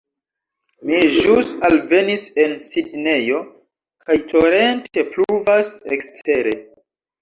Mi 0.89 1.01
ĵus 1.17 1.51
alvenis 1.69 2.25
en 2.47 2.57
Sidnejo 2.71 3.45
kaj 4.09 4.21
torente 4.35 5.09
pluvas 5.15 5.75
ekstere 6.03 6.61